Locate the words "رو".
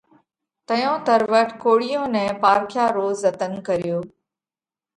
2.95-3.05